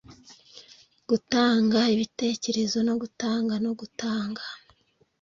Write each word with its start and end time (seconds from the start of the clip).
gutanga 1.09 1.79
ibitekerezo 1.93 2.77
no 2.87 2.93
gutanga 3.01 3.53
no 3.65 3.71
gutanga 3.79 4.43